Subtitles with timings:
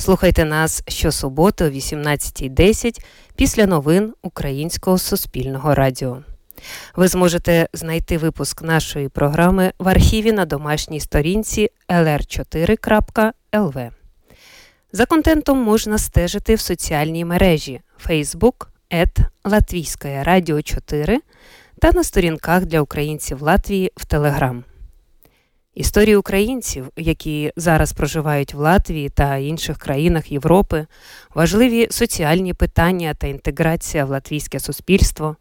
[0.00, 3.04] Слухайте нас щосуботи о 18.10
[3.36, 6.22] після новин Українського суспільного радіо.
[6.96, 13.90] Ви зможете знайти випуск нашої програми в архіві на домашній сторінці lr4.lv.
[14.92, 18.66] За контентом можна стежити в соціальній мережі Facebook
[19.44, 21.20] Латвійське Радіо 4
[21.80, 24.64] та на сторінках для українців Латвії в Телеграм.
[25.80, 30.86] Історії українців, які зараз проживають в Латвії та інших країнах Європи,
[31.34, 35.36] важливі соціальні питання та інтеграція в латвійське суспільство,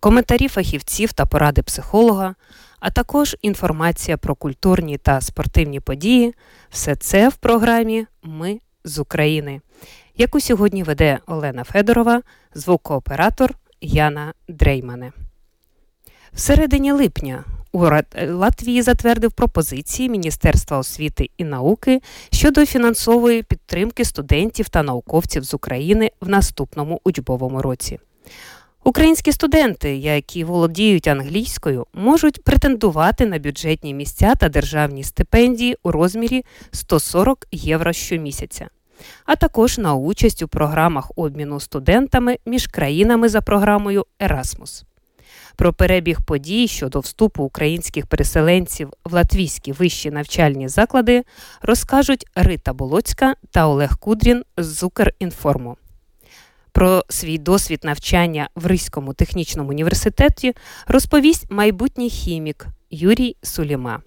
[0.00, 2.34] коментарі фахівців та поради психолога,
[2.80, 6.34] а також інформація про культурні та спортивні події
[6.70, 9.60] все це в програмі Ми з України,
[10.16, 12.22] яку сьогодні веде Олена Федорова,
[12.54, 15.12] звукооператор Яна Дреймане.
[16.32, 17.78] В середині липня у
[18.28, 22.00] Латвії затвердив пропозиції Міністерства освіти і науки
[22.32, 27.98] щодо фінансової підтримки студентів та науковців з України в наступному учбовому році.
[28.84, 36.44] Українські студенти, які володіють англійською, можуть претендувати на бюджетні місця та державні стипендії у розмірі
[36.70, 38.68] 140 євро щомісяця,
[39.24, 44.84] а також на участь у програмах обміну студентами між країнами за програмою Erasmus.
[45.60, 51.22] Про перебіг подій щодо вступу українських переселенців в латвійські вищі навчальні заклади
[51.62, 55.76] розкажуть Рита Болоцька та Олег Кудрін з Зукерінформу.
[56.72, 60.54] Про свій досвід навчання в Ризькому технічному університеті
[60.86, 64.02] розповість майбутній хімік Юрій Суліма.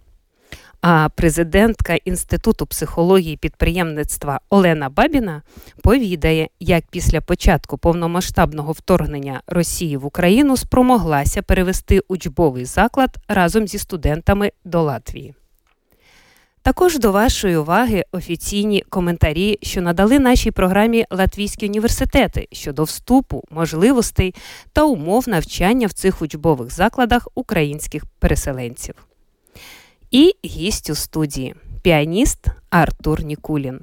[0.86, 5.42] А президентка Інституту психології підприємництва Олена Бабіна
[5.84, 13.78] повідає, як після початку повномасштабного вторгнення Росії в Україну спромоглася перевести учбовий заклад разом зі
[13.78, 15.34] студентами до Латвії.
[16.62, 24.36] Також до вашої уваги офіційні коментарі, що надали нашій програмі Латвійські університети щодо вступу, можливостей
[24.74, 28.96] та умов навчання в цих учбових закладах українських переселенців.
[30.14, 33.80] І гість у студії піаніст Артур Нікулін.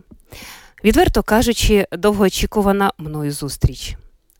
[0.85, 3.97] Відверто кажучи, довгоочікувана мною зустріч.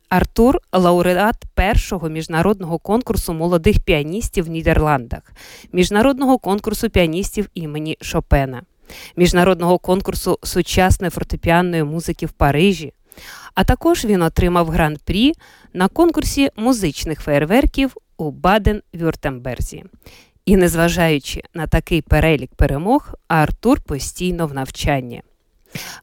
[0.09, 5.23] Артур лауреат першого міжнародного конкурсу молодих піаністів в Нідерландах,
[5.73, 8.63] міжнародного конкурсу піаністів імені Шопена,
[9.17, 12.93] міжнародного конкурсу сучасної фортепіанної музики в Парижі.
[13.55, 15.33] А також він отримав гран-прі
[15.73, 19.85] на конкурсі музичних феєрверків у Баден-Вюртемберзі.
[20.51, 25.23] І незважаючи на такий перелік перемог, Артур постійно в навчанні.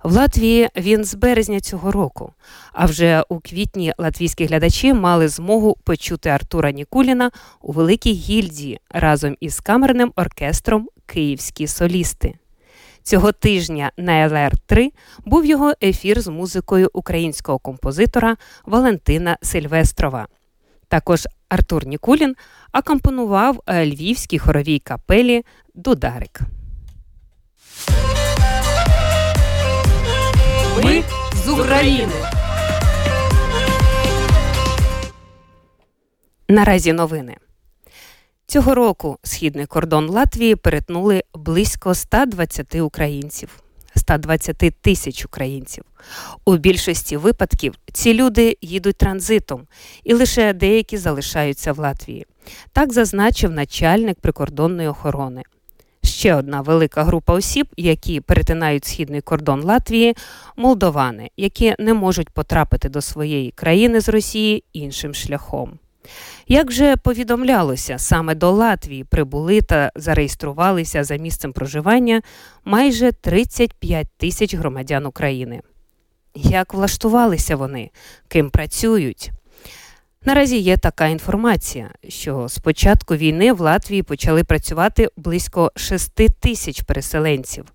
[0.04, 2.34] В Латвії він з березня цього року.
[2.74, 7.32] А вже у квітні латвійські глядачі мали змогу почути Артура Нікуліна
[7.62, 12.34] у Великій гільдії разом із камерним оркестром Київські солісти.
[13.04, 14.90] Цього тижня на ЛР3
[15.26, 20.28] був його ефір з музикою українського композитора Валентина Сильвестрова.
[20.88, 22.36] Також Артур Нікулін
[22.72, 26.40] акомпонував львівській хоровій капелі Дударик.
[30.84, 31.04] Ми
[31.46, 32.14] з України.
[36.50, 37.38] Наразі новини.
[38.46, 43.64] Цього року східний кордон Латвії перетнули близько 120 українців.
[43.98, 45.84] 120 тисяч українців.
[46.46, 49.62] У більшості випадків ці люди їдуть транзитом,
[50.04, 52.26] і лише деякі залишаються в Латвії.
[52.74, 55.44] Так зазначив начальник прикордонної охорони.
[56.04, 60.16] Ще одна велика група осіб, які перетинають східний кордон Латвії,
[60.56, 65.80] молдовани, які не можуть потрапити до своєї країни з Росії іншим шляхом.
[66.48, 72.22] Як вже повідомлялося, саме до Латвії прибули та зареєструвалися за місцем проживання
[72.66, 75.62] майже 35 тисяч громадян України.
[76.36, 77.90] Як влаштувалися вони,
[78.28, 79.32] ким працюють?
[80.26, 86.82] Наразі є така інформація, що з початку війни в Латвії почали працювати близько 6 тисяч
[86.82, 87.66] переселенців.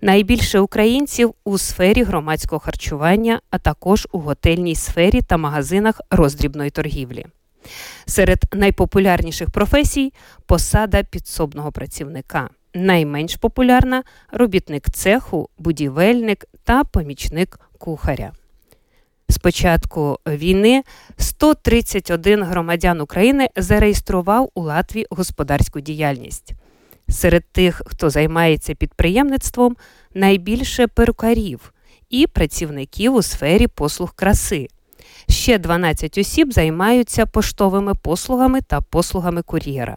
[0.00, 7.26] Найбільше українців у сфері громадського харчування, а також у готельній сфері та магазинах роздрібної торгівлі.
[8.06, 10.12] Серед найпопулярніших професій
[10.46, 12.50] посада підсобного працівника.
[12.74, 14.02] Найменш популярна
[14.32, 18.32] робітник цеху, будівельник та помічник кухаря.
[19.28, 20.82] З початку війни
[21.16, 26.52] 131 громадян України зареєстрував у Латвії господарську діяльність.
[27.08, 29.76] Серед тих, хто займається підприємництвом,
[30.14, 31.72] найбільше перукарів
[32.10, 34.68] і працівників у сфері послуг краси.
[35.28, 39.96] Ще 12 осіб займаються поштовими послугами та послугами кур'єра.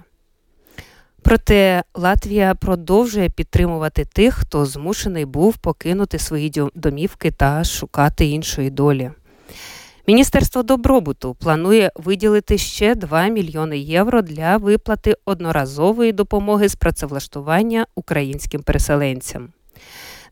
[1.22, 9.12] Проте Латвія продовжує підтримувати тих, хто змушений був покинути свої домівки та шукати іншої долі.
[10.08, 18.64] Міністерство добробуту планує виділити ще 2 мільйони євро для виплати одноразової допомоги з працевлаштування українським
[18.64, 19.50] переселенцям.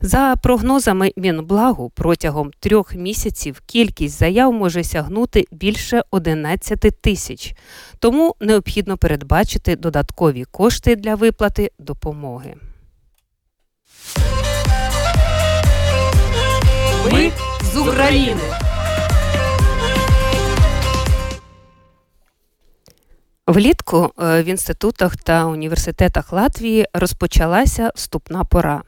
[0.00, 7.54] За прогнозами Мінблагу, протягом трьох місяців кількість заяв може сягнути більше 11 тисяч,
[7.98, 12.54] тому необхідно передбачити додаткові кошти для виплати допомоги.
[17.12, 17.32] Ми
[17.72, 18.40] з України.
[23.46, 28.82] Влітку е, в інститутах та університетах Латвії розпочалася вступна пора.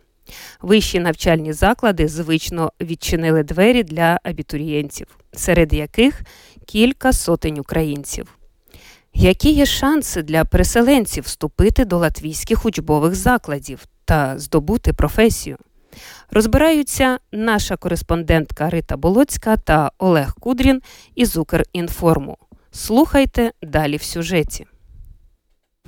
[0.63, 6.21] Вищі навчальні заклади звично відчинили двері для абітурієнтів, серед яких
[6.67, 8.39] кілька сотень українців.
[9.15, 15.57] Які є шанси для переселенців вступити до латвійських учбових закладів та здобути професію?
[16.31, 20.83] Розбираються наша кореспондентка Рита Болоцька та Олег Кудрін
[21.15, 22.39] із Укрінформу.
[22.71, 24.67] Слухайте далі в сюжеті.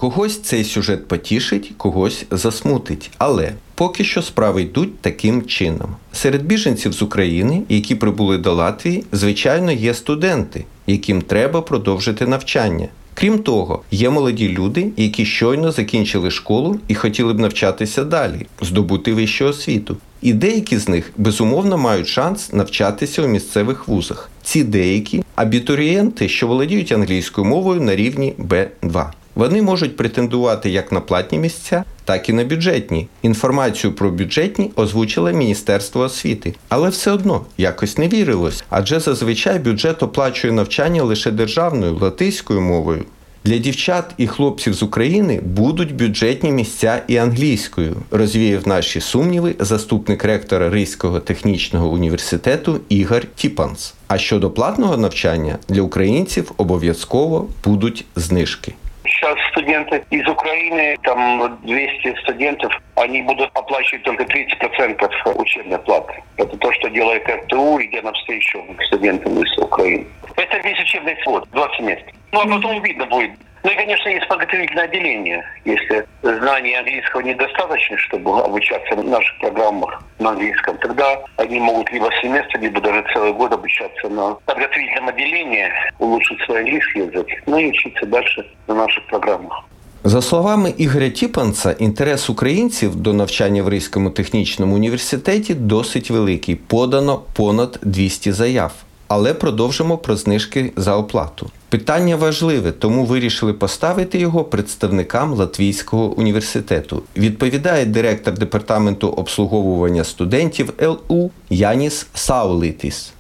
[0.01, 3.11] Когось цей сюжет потішить, когось засмутить.
[3.19, 5.97] Але поки що справи йдуть таким чином.
[6.13, 12.89] Серед біженців з України, які прибули до Латвії, звичайно, є студенти, яким треба продовжити навчання.
[13.15, 19.15] Крім того, є молоді люди, які щойно закінчили школу і хотіли б навчатися далі, здобути
[19.15, 19.97] вищу освіту.
[20.23, 24.31] І деякі з них безумовно мають шанс навчатися у місцевих вузах.
[24.43, 29.07] Ці деякі абітурієнти, що володіють англійською мовою на рівні Б2.
[29.41, 33.09] Вони можуть претендувати як на платні місця, так і на бюджетні.
[33.23, 40.03] Інформацію про бюджетні озвучило Міністерство освіти, але все одно якось не вірилось, адже зазвичай бюджет
[40.03, 43.05] оплачує навчання лише державною латиською мовою.
[43.45, 50.25] Для дівчат і хлопців з України будуть бюджетні місця і англійською, розвіяв наші сумніви заступник
[50.25, 53.95] ректора Ризького технічного університету Ігор Тіпанс.
[54.09, 58.75] А щодо платного навчання для українців обов'язково будуть знижки.
[59.21, 66.15] Сейчас студенты из Украины, там 200 студентов, они будут оплачивать только 30% учебной платы.
[66.39, 70.07] Это то, что делает РТУ, идя навстречу студентам из Украины.
[70.37, 72.03] Это весь учебный год, 20 мест.
[72.33, 73.33] Ну, а потом видно будет,
[73.66, 75.44] ну и, конечно, есть подготовительное отделение.
[75.66, 82.10] Если знаний английского недостаточно, чтобы обучаться в наших программах на английском, тогда они могут либо
[82.22, 85.68] семестр, либо даже целый год обучаться на подготовительном отделении,
[85.98, 89.64] улучшить свой английский язык, ну и учиться дальше на наших программах.
[90.04, 96.56] За словами Ігоря Тіпанца, інтерес українців до навчання в Ризькому технічному університеті досить великий.
[96.56, 98.72] Подано понад 200 заяв.
[99.08, 101.52] Але продовжимо про знижки за оплату.
[101.71, 107.03] Питання важливе, тому вирішили поставити його представникам Латвійського університету.
[107.17, 113.13] Відповідає директор департаменту обслуговування студентів ЛУ Яніс Саулитіс.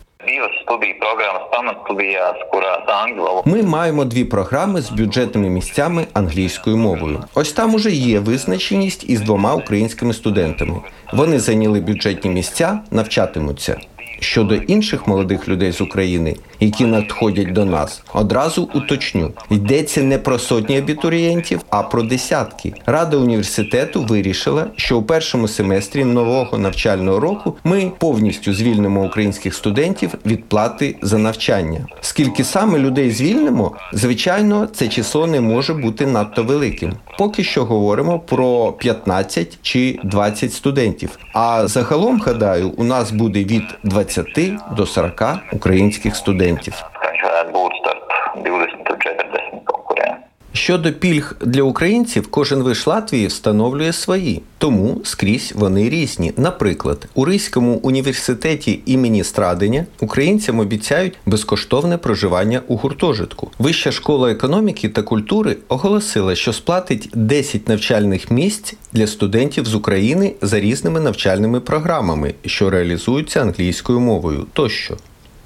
[3.45, 7.25] Ми маємо дві програми з бюджетними місцями англійською мовою.
[7.35, 10.75] Ось там уже є визначеність із двома українськими студентами.
[11.13, 13.81] Вони зайняли бюджетні місця, навчатимуться.
[14.21, 20.39] Щодо інших молодих людей з України, які надходять до нас, одразу уточню: йдеться не про
[20.39, 22.73] сотні абітурієнтів, а про десятки.
[22.87, 30.15] Рада університету вирішила, що у першому семестрі нового навчального року ми повністю звільнимо українських студентів
[30.27, 31.87] від плати за навчання.
[32.01, 36.93] Скільки саме людей звільнимо, звичайно, це число не може бути надто великим.
[37.19, 41.19] Поки що говоримо про 15 чи 20 студентів.
[41.33, 44.10] А загалом гадаю, у нас буде від 20
[44.77, 46.75] до 40 українських студентів.
[50.61, 56.33] Щодо пільг для українців, кожен виш Латвії встановлює свої, тому скрізь вони різні.
[56.37, 63.51] Наприклад, у Ризькому університеті імені Страденя українцям обіцяють безкоштовне проживання у гуртожитку.
[63.59, 70.35] Вища школа економіки та культури оголосила, що сплатить 10 навчальних місць для студентів з України
[70.43, 74.97] за різними навчальними програмами, що реалізуються англійською мовою тощо.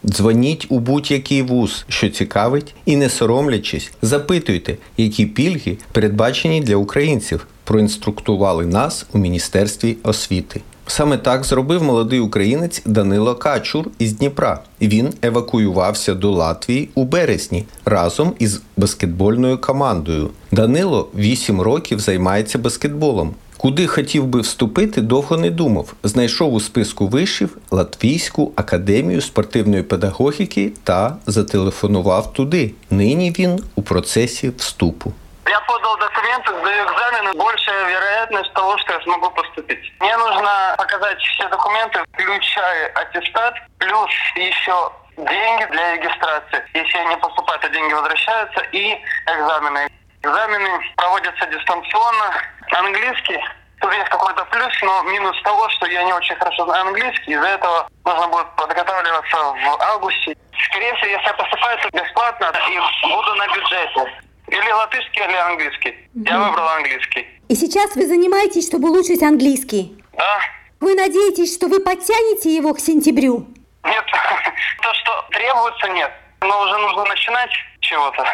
[0.04, 7.46] Дзвоніть у будь-який вуз, що цікавить, і не соромлячись, запитуйте, які пільги передбачені для українців.
[7.64, 10.60] Проінструктували нас у Міністерстві освіти.
[10.86, 14.60] Саме так зробив молодий українець Данило Качур із Дніпра.
[14.80, 20.30] Він евакуювався до Латвії у березні разом із баскетбольною командою.
[20.52, 23.34] Данило 8 років займається баскетболом.
[23.63, 25.93] Куди хотів би вступити, довго не думав.
[26.03, 32.73] Знайшов у списку вишів Латвійську академію спортивної педагогіки та зателефонував туди.
[32.89, 35.13] Нині він у процесі вступу.
[35.45, 37.33] Я подал документы, сдаю экзамены.
[37.37, 39.83] Большая вероятность того, что я смогу поступить.
[39.99, 46.63] Мне нужно показать все документы, включая аттестат, плюс еще деньги для регистрации.
[46.73, 48.61] Если я не поступаю, то деньги возвращаются.
[48.71, 48.95] И
[49.25, 49.89] экзамены.
[50.24, 52.32] Экзамены проводятся дистанционно.
[52.72, 53.38] Английский.
[53.80, 57.32] Тут есть какой-то плюс, но минус того, что я не очень хорошо знаю английский.
[57.32, 60.34] Из-за этого нужно будет подготавливаться в августе.
[60.70, 64.22] Скорее всего, если я поступаю, то бесплатно и буду на бюджете.
[64.48, 66.08] Или латышский, или английский.
[66.14, 67.28] Я выбрал английский.
[67.48, 70.02] И сейчас вы занимаетесь, чтобы улучшить английский.
[70.12, 70.38] Да?
[70.80, 73.46] Вы надеетесь, что вы подтянете его к сентябрю?
[73.84, 74.04] Нет.
[74.82, 76.10] То, что требуется, нет.
[76.40, 77.50] Но уже нужно начинать
[77.80, 78.24] чего-то.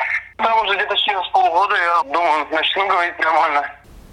[0.42, 3.62] Там уже где-то через полгода, я думаю, начну говорить нормально.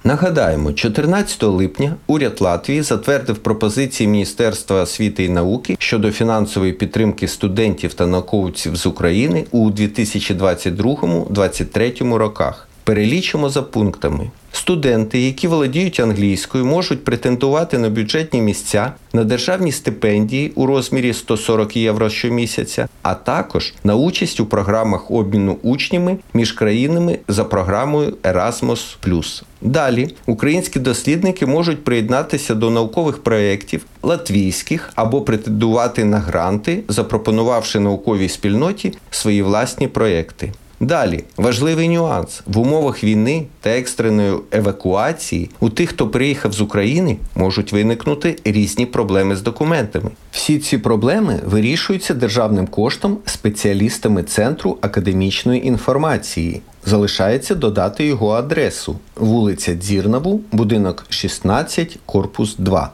[0.03, 7.93] Нагадаємо, 14 липня уряд Латвії затвердив пропозиції Міністерства освіти і науки щодо фінансової підтримки студентів
[7.93, 12.67] та науковців з України у 2022-2023 роках.
[12.87, 14.31] Перелічимо за пунктами.
[14.51, 21.75] Студенти, які володіють англійською, можуть претендувати на бюджетні місця, на державні стипендії у розмірі 140
[21.77, 29.43] євро щомісяця, а також на участь у програмах обміну учнями між країнами за програмою Erasmus+.
[29.61, 38.29] Далі українські дослідники можуть приєднатися до наукових проєктів латвійських або претендувати на гранти, запропонувавши науковій
[38.29, 40.53] спільноті свої власні проєкти.
[40.79, 47.17] Далі важливий нюанс в умовах війни та екстреної евакуації у тих, хто приїхав з України,
[47.35, 50.11] можуть виникнути різні проблеми з документами.
[50.31, 56.61] Всі ці проблеми вирішуються державним коштом спеціалістами Центру академічної інформації.
[56.85, 62.91] Залишається додати його адресу: вулиця Дзірнаву, будинок 16, корпус 2.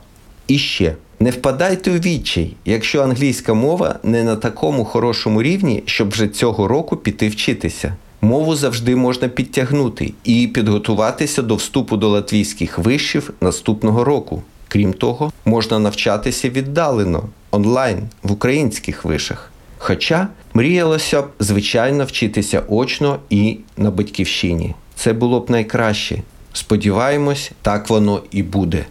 [0.48, 6.10] І ще не впадайте у відчай, якщо англійська мова не на такому хорошому рівні, щоб
[6.10, 7.96] вже цього року піти вчитися.
[8.22, 14.44] Мову завжди можна підтягнути і підготуватися до вступу до латвійських вишів наступного року.
[14.68, 19.52] Крім того, можна навчатися віддалено онлайн в українських вишах.
[19.78, 24.76] Хоча мріялося б, звичайно, вчитися очно і на батьківщині.
[24.96, 26.22] Це було б найкраще.
[26.54, 28.86] Сподіваємось, так воно і буде.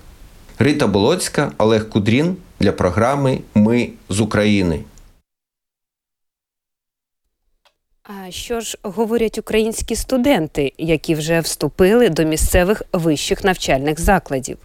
[0.62, 4.81] Рита Болоцька, Олег Кудрін для програми Ми з України.
[8.02, 14.59] А що ж говорять українські студенти, які вже вступили до місцевих вищих навчальних закладів?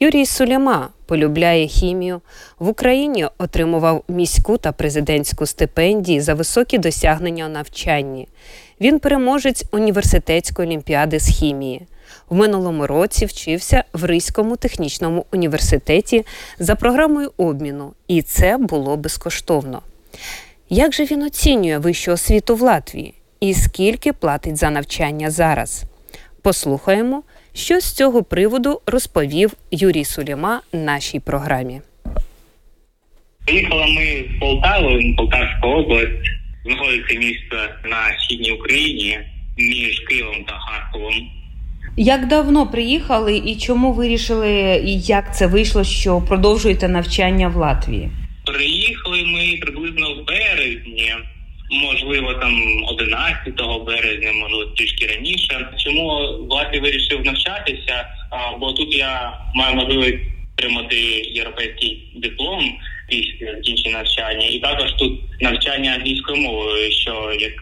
[0.00, 2.20] Юрій Суліма полюбляє хімію.
[2.58, 8.28] В Україні отримував міську та президентську стипендії за високі досягнення у навчанні.
[8.80, 11.86] Він переможець університетської олімпіади з хімії.
[12.28, 16.26] В минулому році вчився в Ризькому технічному університеті
[16.58, 19.82] за програмою обміну, і це було безкоштовно.
[20.68, 25.84] Як же він оцінює вищу освіту в Латвії і скільки платить за навчання зараз?
[26.42, 27.22] Послухаємо,
[27.54, 31.80] що з цього приводу розповів Юрій Суліма нашій програмі.
[33.46, 36.30] Приїхали ми з Полтави, Полтавська область.
[36.64, 39.18] Знаходиться місто на східній Україні
[39.58, 41.30] між Києвом та Харковом.
[41.96, 48.10] Як давно приїхали і чому вирішили, і як це вийшло, що продовжуєте навчання в Латвії?
[48.44, 51.14] Приїхали ми приблизно в березні,
[51.70, 52.54] можливо, там
[52.88, 53.54] 11
[53.86, 55.68] березня, можливо, трішки раніше.
[55.84, 56.08] Чому
[56.48, 58.08] в Латвії вирішив навчатися?
[58.60, 60.24] Бо тут я маю можливість
[60.58, 60.96] отримати
[61.34, 62.72] європейський диплом
[63.08, 67.52] після закінчення навчання, і також тут навчання англійською мовою, що як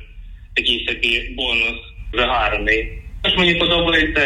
[0.54, 1.78] такий собі бонус
[2.14, 3.01] загарний.
[3.22, 4.24] Також мені подобається,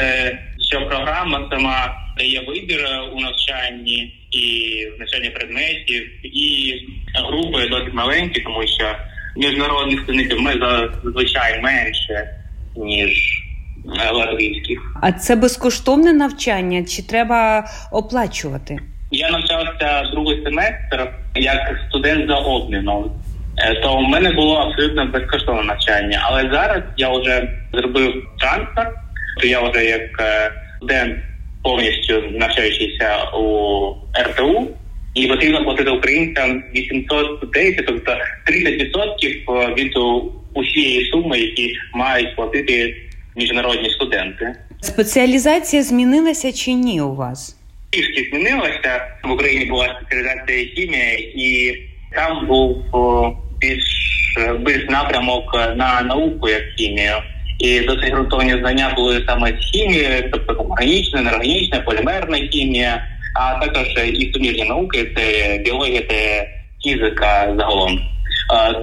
[0.69, 6.75] що програма сама дає вибір у навчанні і навчання предметів, і
[7.15, 8.97] групи досить маленькі, тому що
[9.37, 10.53] міжнародних студентів ми
[11.05, 12.37] зазвичай менше
[12.77, 13.43] ніж
[14.13, 14.79] латвійських.
[15.03, 18.79] А це безкоштовне навчання чи треба оплачувати?
[19.11, 23.11] Я навчався другий семестр як студент за обміном.
[23.83, 28.93] То в мене було абсолютно безкоштовне навчання, але зараз я вже зробив трансфер,
[29.41, 30.23] то я вже як
[30.77, 31.17] студент
[31.63, 34.69] повністю навчаючийся у РТУ,
[35.15, 38.13] і потрібно платити українцям 810, тобто
[38.47, 39.97] 30% від
[40.55, 42.97] усієї суми, які мають платити
[43.37, 44.55] міжнародні студенти.
[44.81, 47.57] Спеціалізація змінилася чи ні у вас?
[47.97, 49.07] трішки змінилася.
[49.25, 51.79] В Україні була спеціалізація хімія, і
[52.15, 52.77] там був
[53.61, 53.85] більш
[54.61, 57.15] більш напрямок на науку як хімію.
[57.59, 63.03] І досить ґрунтовні знання були саме з хімії, тобто органічна, неорганічна, полімерна хімія,
[63.35, 66.47] а також і суміжні науки це біологія та
[66.83, 68.01] фізика загалом.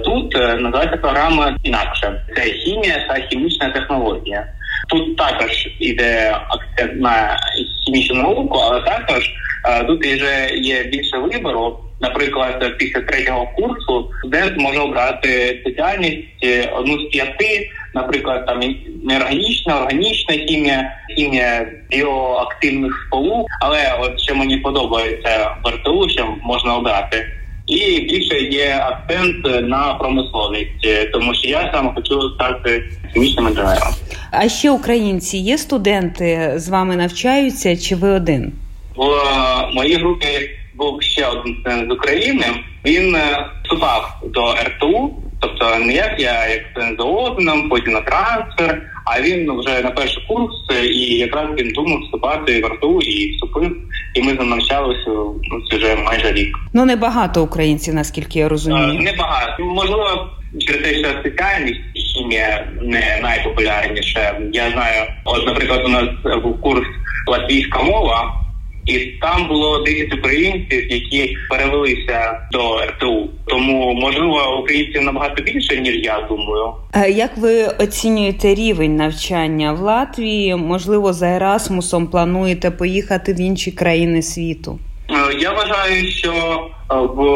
[0.04, 4.46] Тут е, називається програма інакше це хімія та хімічна технологія.
[4.88, 7.36] Тут також іде акцент на
[7.84, 9.30] хімічну науку, але також
[9.68, 11.78] е, тут вже є більше вибору.
[12.00, 18.60] Наприклад, після третього курсу студент може обрати спеціальність е, одну з п'яти, наприклад, там
[19.04, 23.46] неорганічна, органічна хімія, хімія біоактивних сполук.
[23.60, 27.26] Але от що мені подобається в РТУ, що можна обрати.
[27.66, 33.94] І більше є акцент на промисловість, тому що я сам хочу стати хімічним інженером.
[34.30, 37.76] А ще українці є студенти з вами навчаються?
[37.76, 38.52] Чи ви один?
[38.96, 40.26] В моїй групі
[40.76, 41.56] був ще один
[41.88, 42.46] з України.
[42.84, 48.00] Він е, вступав до РТУ, тобто не як я як студент за Озеном, потім на
[48.00, 48.82] трансфер.
[49.04, 50.54] А він вже на перший курс,
[50.84, 53.76] і якраз він думав вступати в РТУ і вступив.
[54.14, 56.56] І ми навчалися ну, вже майже рік.
[56.72, 59.00] Ну не багато українців, наскільки я розумію.
[59.00, 59.62] Не багато.
[59.62, 64.40] Можливо, через те, що спеціальність хімія не найпопулярніша.
[64.52, 66.04] Я знаю, от, наприклад, у нас
[66.42, 66.86] був курс
[67.26, 68.43] латвійська мова.
[68.86, 73.30] І там було 10 українців, які перевелися до РТУ.
[73.46, 76.72] Тому можливо українців набагато більше ніж я думаю.
[77.08, 80.56] Як ви оцінюєте рівень навчання в Латвії?
[80.56, 84.78] Можливо, за Ерасмусом плануєте поїхати в інші країни світу?
[85.10, 87.26] Е, я вважаю, що е, в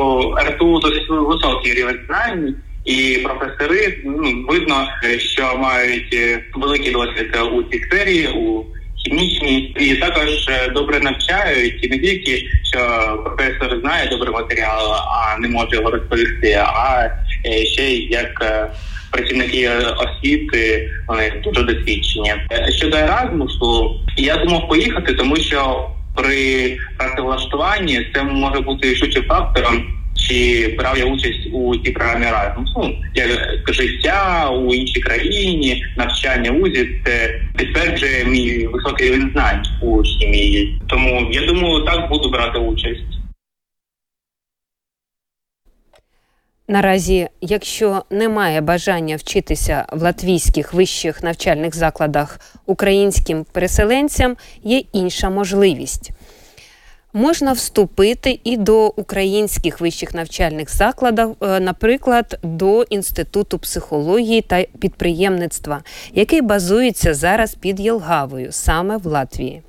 [0.49, 2.55] РТУ досить високий рівень знань.
[2.85, 4.89] І професори ну видно,
[5.19, 8.65] що мають е, великий досвід у цій сфері, у
[9.09, 12.81] хімічні і також е, добре навчають і не тільки що
[13.25, 17.11] професор знає добрий матеріал, а не може його розповісти, а
[17.47, 18.67] е, ще й як е,
[19.11, 22.35] працівники освіти вони дуже досвідчені.
[22.77, 29.98] Щодо Еразмусу, я думав поїхати, тому що при працевлаштуванні це може бути швидше фактором
[30.29, 32.67] чи брав я участь у цій програмі Erasmus.
[32.77, 33.29] Ну, як
[33.69, 40.81] життя у іншій країні, навчання УЗІ, це підтверджує мій високий рівень знань у хімії.
[40.87, 43.03] Тому я думаю, так буду брати участь.
[46.71, 56.11] Наразі, якщо немає бажання вчитися в латвійських вищих навчальних закладах українським переселенцям, є інша можливість
[57.13, 65.83] можна вступити і до українських вищих навчальних закладів, е, наприклад, до інституту психології та підприємництва,
[66.15, 69.63] який базується зараз під Єлгавою, саме в Латвії.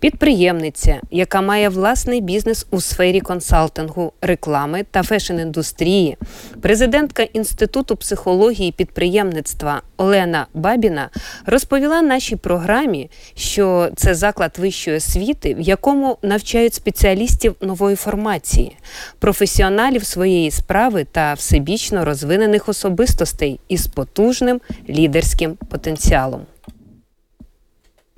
[0.00, 6.16] Підприємниця, яка має власний бізнес у сфері консалтингу, реклами та фешн-індустрії,
[6.62, 11.10] президентка Інституту психології підприємництва Олена Бабіна
[11.46, 18.76] розповіла нашій програмі, що це заклад вищої освіти, в якому навчають спеціалістів нової формації,
[19.18, 26.40] професіоналів своєї справи та всебічно розвинених особистостей із потужним лідерським потенціалом.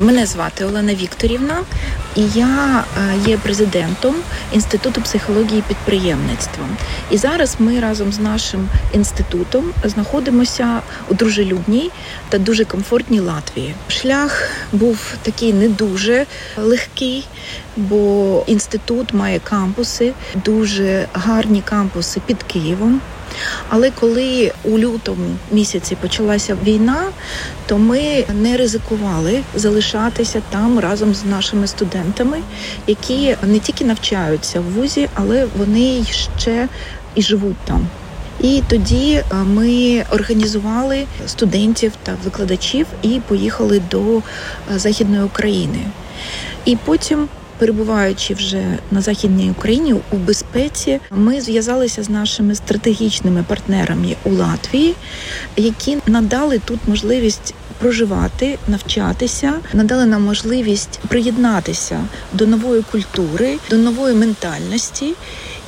[0.00, 1.64] Мене звати Олена Вікторівна,
[2.16, 4.14] і я е, є президентом
[4.52, 6.64] інституту психології підприємництва.
[7.10, 11.90] І зараз ми разом з нашим інститутом знаходимося у дружелюбній
[12.28, 13.74] та дуже комфортній Латвії.
[13.88, 17.26] Шлях був такий не дуже легкий,
[17.76, 20.12] бо інститут має кампуси,
[20.44, 23.00] дуже гарні кампуси під Києвом.
[23.68, 27.04] Але коли у лютому місяці почалася війна,
[27.66, 32.38] то ми не ризикували залишатися там разом з нашими студентами,
[32.86, 36.68] які не тільки навчаються в вузі, але вони ще
[37.14, 37.86] і живуть там.
[38.40, 44.22] І тоді е, ми організували студентів та викладачів і поїхали до е,
[44.76, 45.78] Західної України.
[46.64, 47.28] І потім
[47.58, 54.94] перебуваючи вже на західній Україні у безпеці, ми зв'язалися з нашими стратегічними партнерами у Латвії,
[55.56, 57.54] які надали тут можливість.
[57.78, 62.00] Проживати, навчатися, надали нам можливість приєднатися
[62.32, 65.14] до нової культури, до нової ментальності.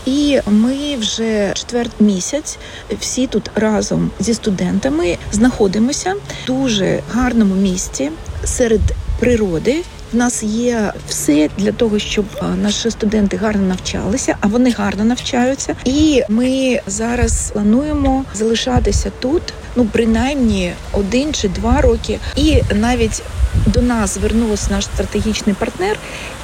[0.06, 2.58] І ми вже четвертий місяць
[3.00, 8.10] всі тут разом зі студентами знаходимося в дуже гарному місці
[8.44, 8.80] серед
[9.20, 14.70] природи, в нас є все для того, щоб е, наші студенти гарно навчалися, а вони
[14.70, 15.76] гарно навчаються.
[15.84, 19.42] І ми зараз плануємо залишатися тут,
[19.76, 23.22] ну принаймні один чи два роки, і навіть
[23.66, 25.96] до нас звернувся наш стратегічний партнер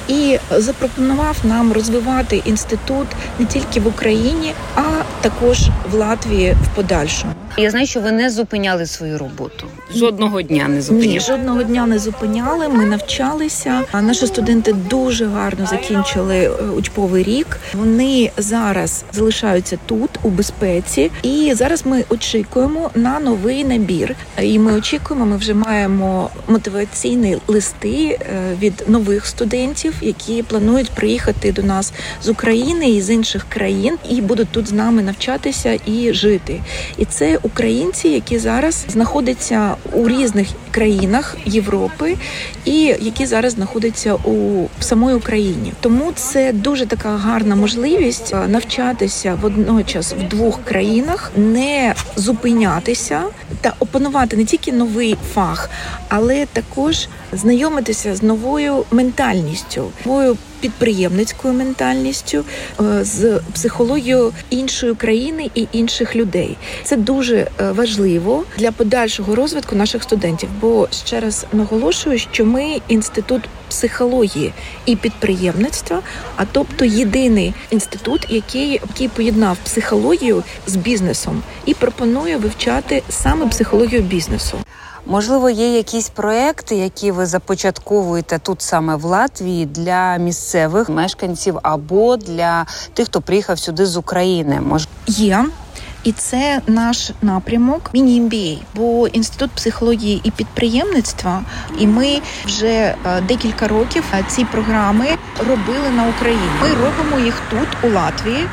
[0.07, 3.07] і запропонував нам розвивати інститут
[3.39, 4.81] не тільки в Україні, а
[5.21, 5.59] також
[5.91, 7.33] в Латвії в подальшому.
[7.59, 9.67] Я знаю, що ви не зупиняли свою роботу.
[9.95, 11.13] Жодного дня не зупиняли.
[11.13, 12.67] Ні, жодного дня не зупиняли.
[12.67, 13.81] Ми навчалися.
[13.91, 17.59] А наші студенти дуже гарно закінчили е, учбовий рік.
[17.73, 24.15] Вони зараз залишаються тут у безпеці, і зараз ми очікуємо на новий набір.
[24.41, 25.25] І ми очікуємо.
[25.25, 32.29] Ми вже маємо мотиваційні листи е, від нових студентів, які планують приїхати до нас з
[32.29, 36.61] України і з інших країн, і будуть тут з нами навчатися і жити.
[36.97, 42.15] І це українці, які зараз знаходяться у різних країнах Європи,
[42.65, 45.73] і які зараз знаходяться у самої Україні.
[45.79, 53.21] Тому це дуже така гарна можливість навчатися водночас в двох країнах, не зупинятися
[53.61, 55.69] та опанувати не тільки новий фах,
[56.09, 62.43] але також знайомитися з новою ментальністю, новою підприємницькою ментальністю,
[62.79, 66.57] е, з психологією іншої країни і інших людей.
[66.83, 70.49] Це дуже е, важливо для подальшого розвитку наших студентів.
[70.61, 74.53] Бо ще раз наголошую, що ми інститут психології
[74.85, 76.01] і підприємництва,
[76.35, 84.01] а тобто єдиний інститут, який, який поєднав психологію з бізнесом і пропонує вивчати саме психологію
[84.01, 84.57] бізнесу.
[85.09, 92.17] Можливо, є якісь проекти, які ви започатковуєте тут саме в Латвії для місцевих мешканців або
[92.17, 94.61] для тих, хто приїхав сюди з України.
[94.61, 94.87] Мож...
[95.07, 95.45] Є.
[96.03, 101.41] І це наш напрямок міні MBA, бо інститут психології і підприємництва,
[101.79, 102.95] і ми вже е,
[103.27, 105.05] декілька років е, ці програми
[105.39, 106.49] робили на Україні.
[106.61, 108.47] Ми робимо їх тут, у Латвії,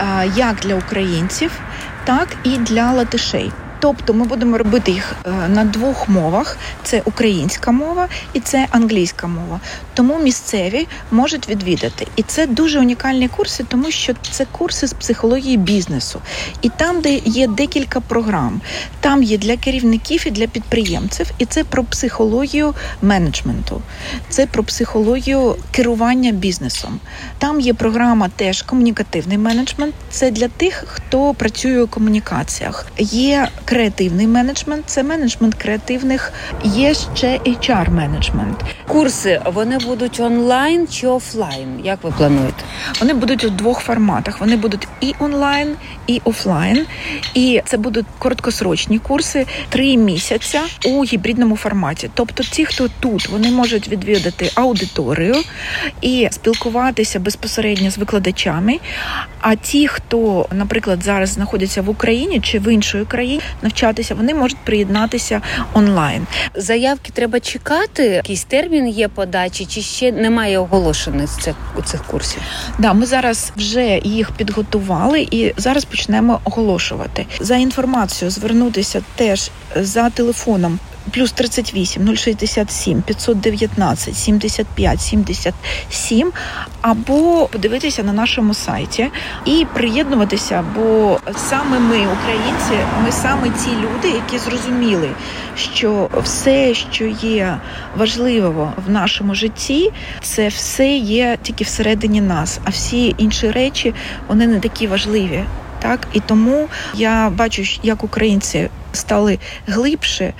[0.00, 1.50] е, як для українців,
[2.04, 3.52] так і для латишей.
[3.80, 9.26] Тобто ми будемо робити їх е, на двох мовах: це українська мова і це англійська
[9.26, 9.60] мова.
[9.94, 12.06] Тому місцеві можуть відвідати.
[12.16, 16.20] І це дуже унікальні курси, тому що це курси з психології бізнесу.
[16.62, 18.60] І там, де є декілька програм,
[19.00, 23.82] там є для керівників і для підприємців, і це про психологію менеджменту,
[24.28, 27.00] це про психологію керування бізнесом.
[27.38, 29.94] Там є програма теж комунікативний менеджмент.
[30.10, 32.86] Це для тих, хто працює у комунікаціях.
[32.98, 36.32] Є креативний менеджмент, це менеджмент креативних,
[36.64, 38.64] є ще hr менеджмент.
[38.86, 41.80] Курси вони будуть онлайн чи офлайн?
[41.84, 42.64] Як ви плануєте?
[43.00, 44.40] Вони будуть у двох форматах.
[44.40, 45.76] Вони будуть і онлайн,
[46.06, 46.86] і офлайн.
[47.34, 52.10] І це будуть короткосрочні курси три місяця у гібридному форматі.
[52.14, 55.34] Тобто, ті, хто тут, вони можуть відвідати аудиторію
[56.00, 58.78] і спілкуватися безпосередньо з викладачами.
[59.40, 64.58] А ті, хто, наприклад, зараз знаходяться в Україні чи в іншій країні, навчатися, вони можуть
[64.58, 65.40] приєднатися
[65.74, 66.26] онлайн.
[66.54, 68.02] Заявки треба чекати.
[68.04, 72.42] Якийсь термін є подачі, чи ще немає оголошених цих у цих курсів?
[72.78, 78.30] Да, ми зараз вже їх підготували і зараз почнемо оголошувати за інформацією.
[78.30, 86.32] Звернутися теж за телефоном плюс 38 067 519 75 77
[86.80, 89.08] або подивитися на нашому сайті
[89.44, 95.08] і приєднуватися, бо саме ми, українці, ми саме ті люди, які зрозуміли,
[95.56, 97.58] що все, що є
[97.96, 99.92] важливо в нашому житті,
[100.22, 103.94] це все є тільки всередині нас, а всі інші речі
[104.28, 105.44] вони не такі важливі.
[105.78, 108.68] Так і тому я бачу, як українці
[108.98, 110.32] стали глибше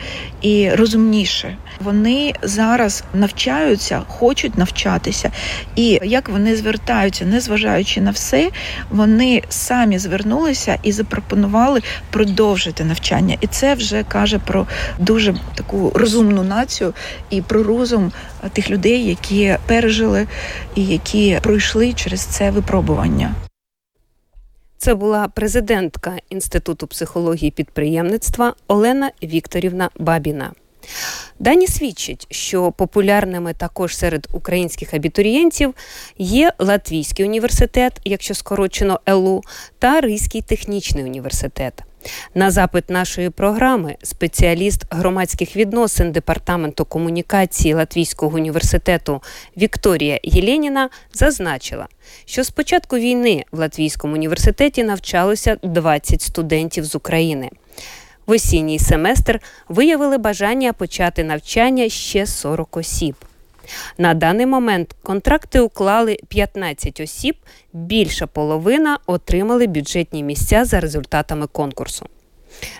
[0.43, 1.57] і розумніше.
[1.81, 5.31] Вони зараз навчаються, хочуть навчатися,
[5.77, 8.51] і як вони звертаються, незважаючи на все,
[8.91, 13.37] вони самі звернулися і запропонували продовжити навчання.
[13.41, 14.67] І це вже каже про
[14.99, 16.95] дуже таку розумну націю
[17.31, 18.13] і про розум
[18.53, 20.27] тих людей, які пережили
[20.75, 23.35] і які пройшли через це випробування.
[24.79, 30.53] Це була президентка Інституту психології підприємництва Олена Вікторівна Бабіна.
[31.39, 35.75] Дані свідчать, що популярними також серед українських абітурієнтів
[36.19, 39.43] є Латвійський університет, якщо скорочено ЕЛУ,
[39.79, 41.83] та Ризький технічний університет.
[42.35, 49.23] На запит нашої програми спеціаліст громадських відносин департаменту комунікації Латвійського університету
[49.57, 51.87] Вікторія Єленіна зазначила,
[52.25, 57.51] що з початку війни в Латвійському університеті навчалося 20 студентів з України.
[58.27, 63.15] В осінній семестр виявили бажання почати навчання ще 40 осіб.
[63.99, 67.37] На даний момент контракти уклали 15 осіб,
[67.73, 72.07] більша половина отримали бюджетні місця за результатами конкурсу.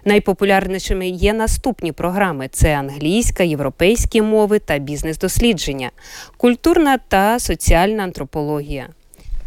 [0.05, 5.91] Найпопулярнішими є наступні програми: це англійська, європейські мови та бізнес-дослідження,
[6.37, 8.89] культурна та соціальна антропологія.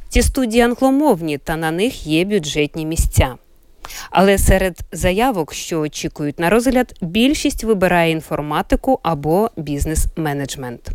[0.10, 3.36] Ці студії англомовні та на них є бюджетні місця.
[4.10, 10.92] Але серед заявок, що очікують на розгляд, більшість вибирає інформатику або бізнес-менеджмент.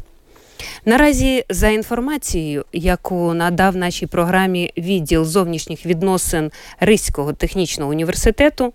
[0.84, 8.72] Наразі за інформацією, яку надав нашій програмі відділ зовнішніх відносин Ризького технічного університету,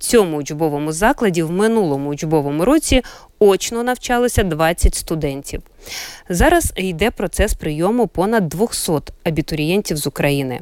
[0.00, 3.02] цьому учбовому закладі в минулому учбовому році
[3.38, 5.62] очно навчалося 20 студентів.
[6.28, 8.92] Зараз йде процес прийому понад 200
[9.24, 10.60] абітурієнтів з України.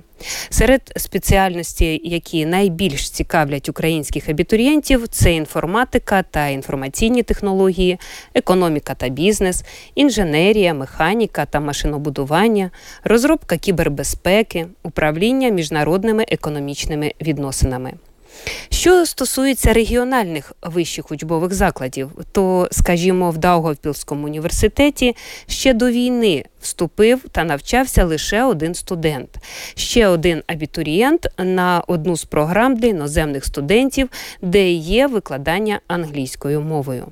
[0.51, 7.99] Серед спеціальностей, які найбільш цікавлять українських абітурієнтів, це інформатика та інформаційні технології,
[8.35, 12.71] економіка та бізнес, інженерія, механіка та машинобудування,
[13.05, 17.93] розробка кібербезпеки, управління міжнародними економічними відносинами.
[18.71, 27.25] Що стосується регіональних вищих учбових закладів, то, скажімо, в Даугавпілському університеті ще до війни вступив
[27.33, 29.37] та навчався лише один студент.
[29.75, 34.09] Ще один абітурієнт на одну з програм для іноземних студентів,
[34.43, 37.07] де є викладання англійською мовою.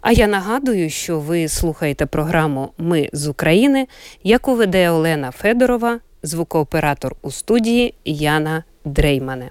[0.00, 3.86] А я нагадую, що ви слухаєте програму Ми з України,
[4.22, 9.50] яку веде Олена Федорова, звукооператор у студії Яна Дреймане.